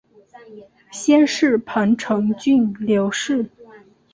[0.91, 3.45] 先世彭城郡刘氏。